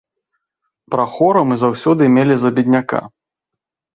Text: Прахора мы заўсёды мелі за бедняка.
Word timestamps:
Прахора 0.93 1.43
мы 1.51 1.55
заўсёды 1.65 2.03
мелі 2.15 2.35
за 2.45 2.49
бедняка. 2.57 3.01